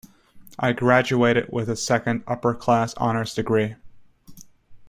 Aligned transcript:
I 0.57 0.73
graduated 0.73 1.49
with 1.49 1.69
a 1.69 1.75
second 1.75 2.23
upper-class 2.25 2.97
honours 2.97 3.35
degree. 3.35 3.75